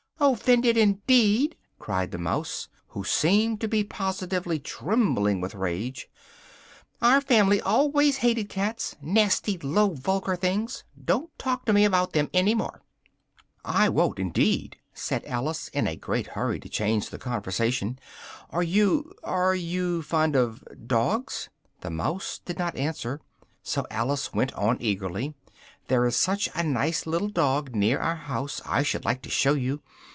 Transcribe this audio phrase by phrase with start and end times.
[0.23, 6.07] "Offended indeed!" cried the mouse, who seemed to be positively trembling with rage,
[7.01, 8.95] "our family always hated cats!
[9.01, 10.83] Nasty, low, vulgar things!
[11.03, 12.83] Don't talk to me about them any more!"
[13.65, 17.97] "I won't indeed!" said Alice, in a great hurry to change the conversation,
[18.51, 21.49] "are you are you fond of dogs?"
[21.81, 23.21] The mouse did not answer,
[23.63, 25.33] so Alice went on eagerly:
[25.87, 29.53] "there is such a nice little dog near our house I should like to show
[29.55, 29.81] you!